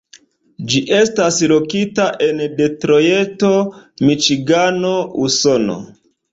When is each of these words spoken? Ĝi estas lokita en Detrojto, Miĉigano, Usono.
Ĝi 0.71 0.79
estas 0.99 1.37
lokita 1.51 2.07
en 2.29 2.41
Detrojto, 2.63 3.53
Miĉigano, 4.09 4.99
Usono. 5.29 5.81